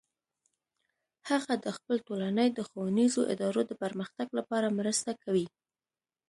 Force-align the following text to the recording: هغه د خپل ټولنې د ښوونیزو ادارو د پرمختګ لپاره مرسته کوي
هغه 1.29 1.53
د 1.65 1.67
خپل 1.77 1.95
ټولنې 2.07 2.45
د 2.51 2.59
ښوونیزو 2.69 3.21
ادارو 3.33 3.61
د 3.67 3.71
پرمختګ 3.83 4.27
لپاره 4.37 4.75
مرسته 4.79 5.11
کوي 5.23 5.47